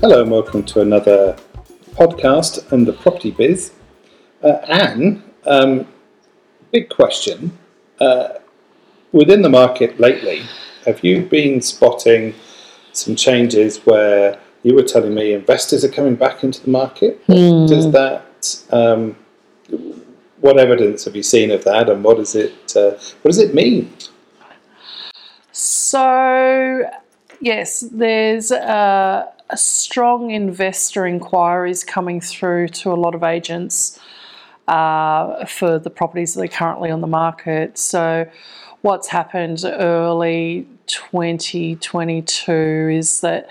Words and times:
Hello 0.00 0.22
and 0.22 0.30
welcome 0.30 0.62
to 0.62 0.80
another 0.80 1.36
podcast 1.94 2.72
in 2.72 2.84
the 2.84 2.92
property 2.92 3.32
biz. 3.32 3.72
Uh, 4.44 4.58
Ann, 4.68 5.24
um, 5.44 5.88
big 6.70 6.88
question. 6.88 7.58
Uh, 8.00 8.34
within 9.10 9.42
the 9.42 9.48
market 9.48 9.98
lately, 9.98 10.42
have 10.86 11.02
you 11.02 11.22
been 11.24 11.60
spotting 11.60 12.32
some 12.92 13.16
changes 13.16 13.78
where 13.78 14.38
you 14.62 14.76
were 14.76 14.84
telling 14.84 15.14
me 15.14 15.32
investors 15.32 15.84
are 15.84 15.88
coming 15.88 16.14
back 16.14 16.44
into 16.44 16.62
the 16.62 16.70
market? 16.70 17.26
Does 17.26 17.90
that, 17.90 18.62
um, 18.70 19.16
what 20.38 20.58
evidence 20.58 21.06
have 21.06 21.16
you 21.16 21.24
seen 21.24 21.50
of 21.50 21.64
that 21.64 21.90
and 21.90 22.04
what 22.04 22.18
does 22.18 22.36
it, 22.36 22.76
uh, 22.76 22.90
what 23.22 23.32
does 23.32 23.38
it 23.38 23.52
mean? 23.52 23.92
So, 25.50 26.88
yes, 27.40 27.80
there's 27.92 28.50
a, 28.50 29.28
a 29.50 29.56
strong 29.56 30.30
investor 30.30 31.06
inquiries 31.06 31.84
coming 31.84 32.20
through 32.20 32.68
to 32.68 32.92
a 32.92 32.94
lot 32.94 33.14
of 33.14 33.22
agents 33.22 33.98
uh, 34.66 35.44
for 35.46 35.78
the 35.78 35.90
properties 35.90 36.34
that 36.34 36.42
are 36.42 36.48
currently 36.48 36.90
on 36.90 37.00
the 37.00 37.06
market. 37.06 37.78
So, 37.78 38.28
what's 38.82 39.08
happened 39.08 39.64
early 39.64 40.68
2022 40.86 42.90
is 42.92 43.22
that 43.22 43.48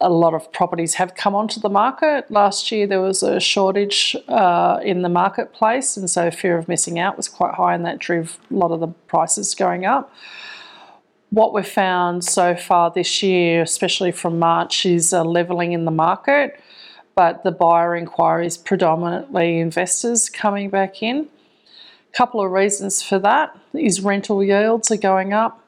a 0.00 0.10
lot 0.10 0.34
of 0.34 0.52
properties 0.52 0.94
have 0.94 1.14
come 1.14 1.34
onto 1.34 1.58
the 1.58 1.70
market. 1.70 2.30
Last 2.30 2.70
year 2.70 2.86
there 2.86 3.00
was 3.00 3.22
a 3.22 3.40
shortage 3.40 4.14
uh, 4.28 4.78
in 4.82 5.02
the 5.02 5.08
marketplace, 5.08 5.96
and 5.96 6.08
so 6.08 6.30
fear 6.30 6.58
of 6.58 6.68
missing 6.68 6.98
out 6.98 7.16
was 7.16 7.28
quite 7.28 7.54
high, 7.54 7.74
and 7.74 7.84
that 7.86 7.98
drove 7.98 8.38
a 8.50 8.54
lot 8.54 8.72
of 8.72 8.80
the 8.80 8.88
prices 8.88 9.54
going 9.54 9.86
up 9.86 10.12
what 11.36 11.52
we've 11.52 11.68
found 11.68 12.24
so 12.24 12.56
far 12.56 12.90
this 12.90 13.22
year, 13.22 13.60
especially 13.60 14.10
from 14.10 14.38
March, 14.38 14.86
is 14.86 15.12
a 15.12 15.22
levelling 15.22 15.72
in 15.72 15.84
the 15.84 15.90
market, 15.90 16.58
but 17.14 17.44
the 17.44 17.50
buyer 17.52 17.94
inquiries 17.94 18.56
predominantly 18.56 19.58
investors 19.58 20.30
coming 20.30 20.70
back 20.70 21.02
in. 21.02 21.28
A 22.12 22.16
couple 22.16 22.40
of 22.42 22.50
reasons 22.50 23.02
for 23.02 23.18
that 23.18 23.54
is 23.74 24.00
rental 24.00 24.42
yields 24.42 24.90
are 24.90 24.96
going 24.96 25.34
up. 25.34 25.62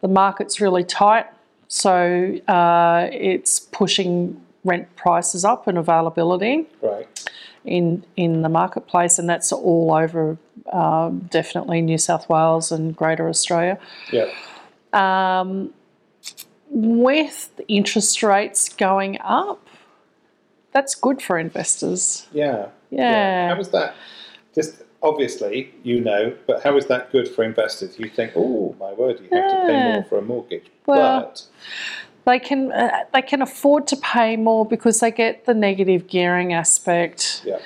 The 0.00 0.08
market's 0.08 0.60
really 0.60 0.84
tight, 0.84 1.26
so 1.66 2.38
uh, 2.46 3.08
it's 3.12 3.58
pushing 3.58 4.40
rent 4.64 4.94
prices 4.94 5.44
up 5.44 5.66
and 5.66 5.76
availability 5.76 6.66
Right. 6.80 7.08
in 7.64 8.04
in 8.16 8.42
the 8.42 8.48
marketplace, 8.48 9.18
and 9.18 9.28
that's 9.28 9.52
all 9.52 9.92
over 9.92 10.38
um, 10.72 11.18
definitely 11.30 11.82
New 11.82 11.98
South 11.98 12.28
Wales 12.28 12.70
and 12.72 12.94
Greater 12.96 13.28
Australia. 13.28 13.76
Yeah. 14.12 14.26
Um, 14.92 15.72
with 16.72 17.50
interest 17.68 18.22
rates 18.22 18.68
going 18.68 19.18
up, 19.22 19.66
that's 20.72 20.94
good 20.94 21.20
for 21.20 21.38
investors. 21.38 22.26
Yeah. 22.32 22.68
Yeah. 22.90 23.48
How 23.48 23.56
was 23.58 23.70
that? 23.70 23.94
Just 24.54 24.82
obviously, 25.02 25.72
you 25.82 26.00
know, 26.00 26.36
but 26.46 26.62
how 26.62 26.76
is 26.76 26.86
that 26.86 27.10
good 27.10 27.28
for 27.28 27.42
investors? 27.44 27.98
You 27.98 28.08
think, 28.08 28.32
oh 28.36 28.76
my 28.78 28.92
word, 28.92 29.20
you 29.20 29.28
have 29.36 29.50
to 29.50 29.66
pay 29.66 29.82
more 29.92 30.04
for 30.04 30.18
a 30.18 30.22
mortgage. 30.22 30.66
Well- 30.86 31.20
but 31.22 31.42
They 32.26 32.38
can 32.38 32.70
uh, 32.70 33.04
they 33.14 33.22
can 33.22 33.40
afford 33.42 33.86
to 33.88 33.96
pay 33.96 34.36
more 34.36 34.64
because 34.66 35.00
they 35.00 35.10
get 35.10 35.46
the 35.46 35.54
negative 35.54 36.06
gearing 36.06 36.52
aspect. 36.52 37.42
yeah, 37.46 37.58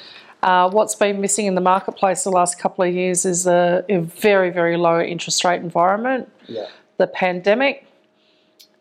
Uh, 0.43 0.71
what's 0.71 0.95
been 0.95 1.21
missing 1.21 1.47
in 1.47 1.55
the 1.57 1.61
marketplace 1.61 2.23
the 2.25 2.31
last 2.31 2.59
couple 2.59 2.85
of 2.85 2.95
years 2.95 3.25
is 3.27 3.47
a, 3.47 3.85
a 3.89 3.99
very 3.99 4.51
very 4.51 4.77
low 4.77 5.01
interest 5.01 5.45
rate 5.45 5.61
environment. 5.61 6.31
yeah, 6.47 6.67
the 6.97 7.07
pandemic. 7.07 7.87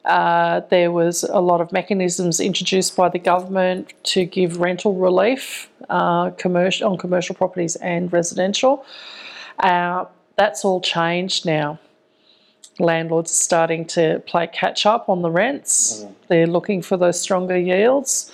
Uh, 0.06 0.62
there 0.70 0.92
was 0.92 1.24
a 1.24 1.40
lot 1.40 1.62
of 1.62 1.72
mechanisms 1.72 2.40
introduced 2.40 2.96
by 2.96 3.08
the 3.08 3.20
government 3.20 3.94
to 4.04 4.26
give 4.26 4.60
rental 4.60 4.96
relief 4.96 5.70
uh, 5.90 6.30
commercial, 6.32 6.92
on 6.92 6.98
commercial 6.98 7.36
properties 7.36 7.76
and 7.78 8.12
residential. 8.12 8.86
Uh, 9.60 10.06
that's 10.36 10.66
all 10.66 10.82
changed 10.82 11.46
now. 11.46 11.80
Landlords 12.80 13.32
are 13.32 13.36
starting 13.36 13.86
to 13.86 14.22
play 14.26 14.48
catch 14.48 14.86
up 14.86 15.08
on 15.08 15.22
the 15.22 15.30
rents. 15.30 16.06
They're 16.28 16.48
looking 16.48 16.82
for 16.82 16.98
those 16.98 17.20
stronger 17.20 17.58
yields. 17.58 18.32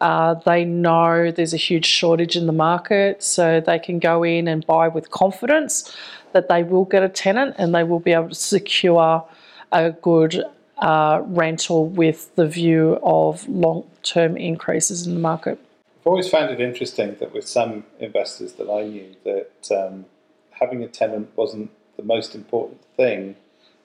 Uh, 0.00 0.34
they 0.34 0.64
know 0.64 1.30
there's 1.30 1.54
a 1.54 1.58
huge 1.58 1.86
shortage 1.86 2.36
in 2.36 2.46
the 2.46 2.52
market, 2.52 3.22
so 3.22 3.60
they 3.60 3.78
can 3.78 3.98
go 3.98 4.22
in 4.22 4.48
and 4.48 4.66
buy 4.66 4.88
with 4.88 5.10
confidence 5.10 5.96
that 6.32 6.48
they 6.48 6.62
will 6.62 6.84
get 6.84 7.02
a 7.02 7.08
tenant 7.08 7.54
and 7.58 7.74
they 7.74 7.84
will 7.84 8.00
be 8.00 8.12
able 8.12 8.28
to 8.28 8.34
secure 8.34 9.24
a 9.72 9.90
good 9.90 10.44
uh, 10.78 11.22
rental 11.24 11.86
with 11.86 12.34
the 12.34 12.46
view 12.46 12.98
of 13.02 13.48
long 13.48 13.84
term 14.02 14.36
increases 14.36 15.06
in 15.06 15.14
the 15.14 15.20
market. 15.20 15.58
I've 16.00 16.08
always 16.08 16.28
found 16.28 16.50
it 16.50 16.60
interesting 16.60 17.16
that 17.20 17.32
with 17.32 17.48
some 17.48 17.84
investors 17.98 18.54
that 18.54 18.70
I 18.70 18.84
knew, 18.84 19.14
that 19.24 19.70
um, 19.74 20.04
having 20.50 20.82
a 20.82 20.88
tenant 20.88 21.30
wasn't 21.36 21.70
the 21.96 22.02
most 22.02 22.34
important 22.34 22.82
thing, 22.96 23.36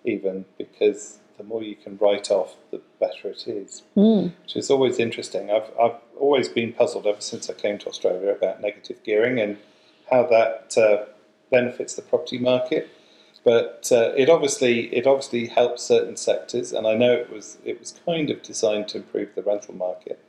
even 0.04 0.46
because 0.58 1.20
the 1.40 1.46
more 1.46 1.64
you 1.64 1.76
can 1.76 1.98
write 1.98 2.30
off, 2.30 2.56
the 2.70 2.80
better 3.00 3.30
it 3.30 3.48
is. 3.48 3.82
Which 4.44 4.56
is 4.58 4.70
always 4.70 5.00
interesting. 5.00 5.50
I've 5.50 5.72
I've 5.82 6.00
always 6.20 6.48
been 6.50 6.74
puzzled 6.74 7.08
ever 7.08 7.22
since 7.22 7.50
I 7.50 7.54
came 7.54 7.80
to 7.80 7.88
Australia 7.88 8.30
about 8.30 8.62
negative 8.62 9.02
gearing 9.04 9.40
and 9.40 9.58
how 10.12 10.28
that 10.28 10.78
uh, 10.78 11.06
benefits 11.50 11.96
the 11.96 12.04
property 12.04 12.38
market. 12.38 12.90
But 13.46 13.90
uh, 13.92 14.12
it 14.18 14.30
obviously 14.30 14.94
it 14.94 15.08
obviously 15.08 15.48
helps 15.48 15.82
certain 15.82 16.18
sectors, 16.18 16.74
and 16.74 16.86
I 16.86 16.96
know 16.96 17.14
it 17.14 17.32
was 17.32 17.58
it 17.64 17.80
was 17.80 17.98
kind 18.06 18.30
of 18.30 18.44
designed 18.44 18.90
to 18.90 18.98
improve 18.98 19.30
the 19.34 19.42
rental 19.42 19.76
market 19.76 20.20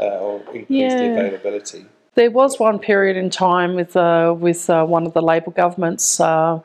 uh, 0.00 0.18
or 0.18 0.40
increase 0.52 0.92
the 0.92 1.12
availability. 1.12 1.86
There 2.16 2.30
was 2.32 2.58
one 2.58 2.80
period 2.80 3.16
in 3.16 3.30
time 3.30 3.76
with 3.76 3.96
uh, 3.96 4.34
with 4.36 4.68
uh, 4.68 4.84
one 4.84 5.06
of 5.06 5.12
the 5.14 5.22
Labor 5.22 5.52
governments 5.52 6.18
uh, 6.18 6.58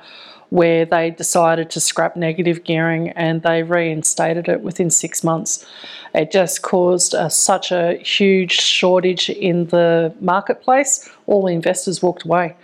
where 0.50 0.86
they 0.86 1.10
decided 1.10 1.70
to 1.72 1.80
scrap 1.80 2.16
negative 2.16 2.64
gearing 2.64 3.10
and 3.10 3.42
they 3.42 3.64
reinstated 3.64 4.48
it 4.48 4.62
within 4.62 4.90
six 4.90 5.24
months. 5.24 5.66
It 6.14 6.32
just 6.32 6.62
caused 6.62 7.14
uh, 7.14 7.30
such 7.30 7.72
a 7.72 7.98
huge 7.98 8.54
shortage 8.54 9.30
in 9.30 9.68
the 9.68 10.14
marketplace. 10.22 11.10
All 11.28 11.46
the 11.46 11.54
investors 11.54 12.02
walked 12.02 12.24
away. 12.24 12.56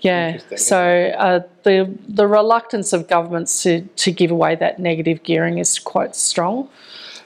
Yeah, 0.00 0.38
so 0.56 1.12
uh, 1.16 1.40
the 1.62 1.96
the 2.08 2.26
reluctance 2.26 2.92
of 2.92 3.06
governments 3.06 3.62
to, 3.62 3.82
to 3.82 4.10
give 4.10 4.32
away 4.32 4.56
that 4.56 4.80
negative 4.80 5.22
gearing 5.22 5.58
is 5.58 5.78
quite 5.78 6.16
strong. 6.16 6.68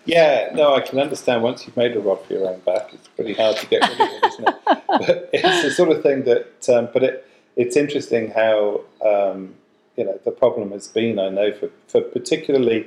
Yeah, 0.05 0.50
no, 0.55 0.75
I 0.75 0.81
can 0.81 0.99
understand. 0.99 1.43
Once 1.43 1.66
you've 1.66 1.77
made 1.77 1.97
a 1.97 2.00
rod 2.00 2.22
for 2.25 2.34
your 2.34 2.49
own 2.49 2.60
back, 2.60 2.93
it's 2.93 3.09
pretty 3.09 3.33
hard 3.34 3.56
to 3.56 3.66
get 3.66 3.83
rid 3.89 4.00
of 4.00 4.09
it, 4.10 4.25
isn't 4.25 4.49
it? 4.49 4.55
But 4.89 5.31
it's 5.33 5.62
the 5.62 5.71
sort 5.71 5.91
of 5.91 6.03
thing 6.03 6.25
that. 6.25 6.69
Um, 6.69 6.89
but 6.93 7.03
it, 7.03 7.27
it's 7.59 7.77
interesting 7.77 8.31
how 8.31 8.81
um, 9.05 9.55
you 9.97 10.05
know 10.05 10.19
the 10.25 10.31
problem 10.31 10.71
has 10.71 10.89
been. 10.89 11.19
I 11.19 11.29
know 11.29 11.53
for 11.53 11.71
for 11.89 12.01
particularly 12.01 12.87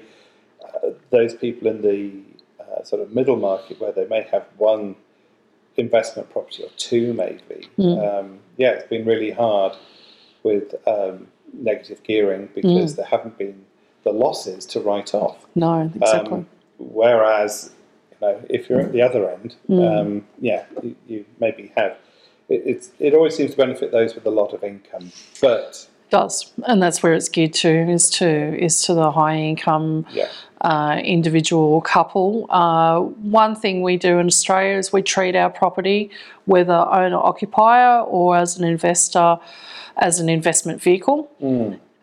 uh, 0.66 0.90
those 1.12 1.36
people 1.36 1.68
in 1.68 1.82
the 1.82 2.22
uh, 2.64 2.84
sort 2.84 3.02
of 3.04 3.14
middle 3.14 3.36
market 3.36 3.80
where 3.80 3.92
they 3.92 4.08
may 4.08 4.24
have 4.32 4.46
one 4.58 4.96
investment 5.78 6.30
property 6.32 6.64
or 6.64 6.70
two, 6.78 7.14
maybe. 7.14 7.70
Um, 8.00 8.40
yeah, 8.58 8.72
it's 8.72 8.90
been 8.90 9.06
really 9.06 9.32
hard 9.32 9.74
with 10.44 10.76
um, 10.88 11.28
negative 11.54 12.02
gearing 12.04 12.50
because 12.56 12.96
there 12.96 13.06
haven't 13.06 13.38
been 13.38 13.66
the 14.04 14.12
losses 14.12 14.66
to 14.68 14.80
write 14.80 15.14
off. 15.14 15.46
No, 15.56 15.92
exactly. 15.94 16.34
Um, 16.34 16.48
whereas, 16.80 17.72
you 18.12 18.18
know, 18.22 18.42
if 18.50 18.70
you're 18.70 18.80
at 18.82 18.92
the 18.92 19.02
other 19.02 19.30
end, 19.30 19.56
um, 19.70 20.26
yeah, 20.40 20.66
you, 20.82 20.96
you 21.08 21.26
maybe 21.40 21.72
have. 21.76 21.98
It, 22.52 22.90
it 23.00 23.14
always 23.14 23.36
seems 23.36 23.52
to 23.52 23.58
benefit 23.58 23.92
those 23.92 24.16
with 24.16 24.26
a 24.26 24.30
lot 24.30 24.54
of 24.54 24.64
income, 24.64 25.12
but 25.42 25.88
does, 26.12 26.52
and 26.68 26.84
that's 26.84 27.02
where 27.02 27.14
it's 27.14 27.30
geared 27.30 27.54
to 27.54 27.70
is 27.90 28.10
to 28.12 28.28
is 28.64 28.84
to 28.84 28.94
the 28.94 29.12
high 29.12 29.38
income 29.38 30.06
yeah, 30.12 30.28
uh, 30.60 31.00
individual 31.04 31.82
couple. 31.82 32.46
Uh, 32.50 33.00
one 33.00 33.56
thing 33.56 33.82
we 33.82 33.98
do 33.98 34.20
in 34.20 34.28
Australia 34.28 34.78
is 34.78 34.94
we 34.94 35.02
treat 35.02 35.36
our 35.36 35.50
property, 35.50 36.12
whether 36.46 36.74
owner 36.74 37.18
occupier 37.18 38.02
or 38.02 38.38
as 38.38 38.60
an 38.60 38.66
investor, 38.66 39.40
as 39.98 40.20
an 40.20 40.30
investment 40.30 40.82
vehicle. 40.82 41.32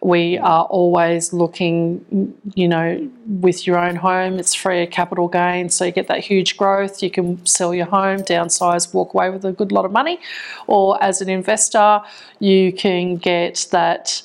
We 0.01 0.39
are 0.39 0.65
always 0.65 1.33
looking, 1.33 2.35
you 2.55 2.69
know, 2.69 3.11
with 3.27 3.67
your 3.67 3.79
own 3.79 3.97
home, 3.97 4.39
it's 4.39 4.55
free 4.55 4.83
of 4.85 4.91
capital 4.91 5.27
gain, 5.27 5.71
so 5.71 5.85
you 5.85 5.91
get 5.91 6.07
that 6.07 6.21
huge 6.21 6.57
growth. 6.57 7.03
You 7.03 7.11
can 7.11 7.45
sell 7.45 7.75
your 7.75 7.87
home, 7.87 8.21
downsize, 8.21 8.95
walk 8.95 9.13
away 9.15 9.31
with 9.31 9.45
a 9.45 9.53
good 9.53 9.73
lot 9.73 9.85
of 9.85 9.91
money. 9.91 10.21
Or 10.69 11.03
as 11.03 11.21
an 11.21 11.29
investor, 11.29 12.01
you 12.39 12.73
can 12.73 13.17
get 13.17 13.67
that 13.73 14.23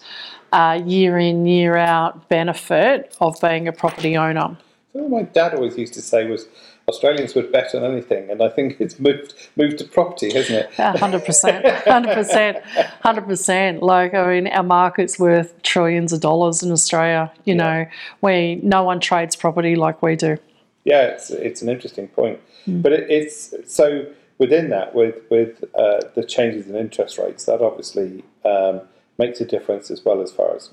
uh, 0.51 0.79
year 0.85 1.17
in, 1.17 1.47
year 1.47 1.75
out 1.75 2.29
benefit 2.29 3.15
of 3.19 3.41
being 3.41 3.67
a 3.67 3.73
property 3.73 4.15
owner. 4.15 4.55
So 4.93 5.09
my 5.09 5.23
dad 5.23 5.55
always 5.55 5.75
used 5.75 5.95
to 5.95 6.01
say 6.01 6.25
was 6.27 6.47
Australians 6.87 7.33
would 7.33 7.51
bet 7.51 7.73
on 7.73 7.83
anything, 7.83 8.29
and 8.29 8.43
I 8.43 8.49
think 8.49 8.79
it's 8.79 8.99
moved 8.99 9.33
moved 9.55 9.79
to 9.79 9.85
property, 9.85 10.31
hasn't 10.31 10.59
it? 10.59 10.73
hundred 10.99 11.25
percent, 11.25 11.65
hundred 11.85 12.13
percent, 12.13 12.63
hundred 13.01 13.25
percent. 13.25 13.81
Like 13.81 14.13
I 14.13 14.27
mean, 14.27 14.47
our 14.47 14.63
market's 14.63 15.17
worth 15.17 15.59
trillions 15.63 16.13
of 16.13 16.21
dollars 16.21 16.61
in 16.61 16.71
Australia. 16.71 17.31
You 17.45 17.55
know, 17.55 17.85
we 18.21 18.55
no 18.55 18.83
one 18.83 18.99
trades 18.99 19.35
property 19.35 19.75
like 19.75 20.03
we 20.03 20.15
do. 20.15 20.37
Yeah, 20.83 21.03
it's 21.03 21.31
it's 21.31 21.61
an 21.63 21.69
interesting 21.69 22.07
point, 22.09 22.39
but 22.67 22.91
it, 22.91 23.09
it's 23.09 23.53
so 23.65 24.05
within 24.37 24.69
that 24.69 24.93
with 24.93 25.15
with 25.31 25.63
uh, 25.73 26.01
the 26.13 26.23
changes 26.23 26.67
in 26.67 26.75
interest 26.75 27.17
rates 27.17 27.45
that 27.45 27.61
obviously 27.61 28.23
um, 28.45 28.81
makes 29.17 29.41
a 29.41 29.45
difference 29.45 29.89
as 29.89 30.05
well 30.05 30.21
as 30.21 30.31
far 30.31 30.55
as 30.55 30.69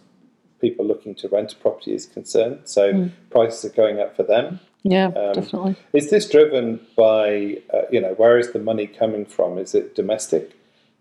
people 0.60 0.84
looking 0.86 1.14
to 1.16 1.28
rent 1.28 1.52
a 1.52 1.56
property 1.56 1.94
is 1.94 2.06
concerned. 2.06 2.60
So 2.64 3.10
prices 3.30 3.64
are 3.64 3.74
going 3.74 4.00
up 4.00 4.14
for 4.16 4.22
them. 4.22 4.60
Yeah, 4.82 5.06
Um, 5.08 5.32
definitely. 5.34 5.76
Is 5.92 6.10
this 6.10 6.28
driven 6.28 6.80
by 6.96 7.58
uh, 7.72 7.82
you 7.90 8.00
know 8.00 8.14
where 8.14 8.38
is 8.38 8.52
the 8.52 8.58
money 8.58 8.86
coming 8.86 9.24
from? 9.26 9.58
Is 9.58 9.74
it 9.74 9.94
domestic? 9.94 10.56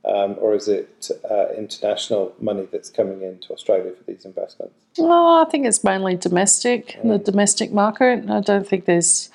Um, 0.05 0.37
or 0.39 0.55
is 0.55 0.69
it 0.69 1.11
uh, 1.29 1.47
international 1.57 2.33
money 2.39 2.65
that's 2.71 2.89
coming 2.89 3.21
into 3.21 3.51
Australia 3.51 3.91
for 3.91 4.03
these 4.05 4.23
investments? 4.23 4.73
Well, 4.97 5.41
I 5.41 5.45
think 5.51 5.65
it's 5.65 5.83
mainly 5.83 6.15
domestic, 6.15 6.97
the 7.03 7.17
domestic 7.17 7.73
market. 7.73 8.29
I 8.29 8.39
don't 8.39 8.65
think 8.65 8.85
there's 8.85 9.29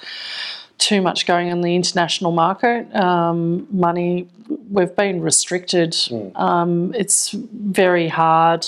too 0.79 1.03
much 1.03 1.27
going 1.27 1.51
on 1.51 1.59
in 1.59 1.61
the 1.63 1.75
international 1.77 2.33
market. 2.33 2.93
Um, 2.97 3.67
money, 3.71 4.27
we've 4.71 4.97
been 4.97 5.21
restricted. 5.21 5.95
Um, 6.35 6.95
it's 6.95 7.31
very 7.33 8.09
hard. 8.09 8.67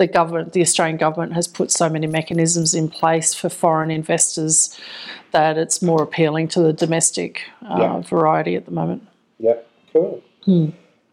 The 0.00 0.06
government, 0.06 0.54
the 0.54 0.62
Australian 0.62 0.96
government, 0.96 1.34
has 1.34 1.46
put 1.46 1.70
so 1.70 1.90
many 1.90 2.06
mechanisms 2.06 2.72
in 2.74 2.88
place 2.88 3.34
for 3.34 3.50
foreign 3.50 3.90
investors 3.90 4.80
that 5.32 5.58
it's 5.58 5.82
more 5.82 6.02
appealing 6.02 6.48
to 6.48 6.60
the 6.62 6.72
domestic 6.72 7.42
uh, 7.68 7.76
Yeah. 7.78 8.00
variety 8.00 8.56
at 8.56 8.64
the 8.64 8.70
moment. 8.70 9.06
Yep, 9.40 9.68
cool. 9.92 10.22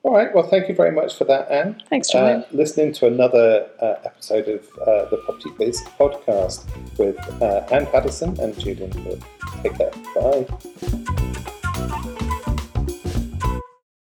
All 0.03 0.13
right, 0.13 0.33
well, 0.33 0.47
thank 0.47 0.69
you 0.69 0.75
very 0.75 0.91
much 0.91 1.17
for 1.17 1.25
that, 1.25 1.51
Ann. 1.51 1.83
Thanks, 1.89 2.09
Julian. 2.09 2.43
Uh, 2.43 2.45
listening 2.53 2.93
to 2.93 3.07
another 3.07 3.67
uh, 3.81 3.95
episode 4.05 4.47
of 4.47 4.61
uh, 4.87 5.09
the 5.09 5.17
Property 5.25 5.49
Biz 5.59 5.83
podcast 5.99 6.63
with 6.97 7.17
uh, 7.41 7.67
Ann 7.75 7.87
Paterson 7.87 8.39
and 8.39 8.57
Julian 8.57 8.91
Wood. 9.03 9.21
Take 9.63 9.75
care. 9.77 9.91
Bye. 10.15 12.13